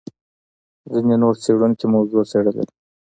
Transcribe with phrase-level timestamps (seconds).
[0.91, 2.73] ځینې نور څېړونکي موضوع څېړلې ده.